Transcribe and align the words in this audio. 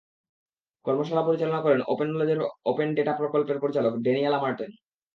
কর্মশালা 0.85 1.23
পরিচালনা 1.27 1.59
করেন 1.61 1.81
ওপেন 1.87 2.07
নলেজের 2.11 2.39
ওপেন 2.65 2.87
ডেটা 2.97 3.13
প্রকল্পের 3.19 3.57
পরিচালক 3.63 3.93
ডেনিয়ালা 4.05 4.39
ম্যাটার্ন। 4.41 4.73